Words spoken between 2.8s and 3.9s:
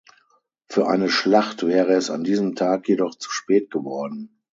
jedoch zu spät